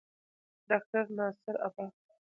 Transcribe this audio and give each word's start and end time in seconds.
ډاکټر 0.69 1.05
ناصر 1.17 1.55
عباس 1.67 1.95